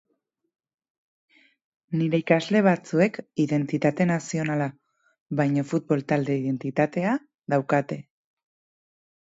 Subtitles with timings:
[1.99, 4.71] Nire ikasle batzuek identitate nazionala
[5.43, 7.17] baino futbol-talde identitatea
[7.55, 8.05] daukate.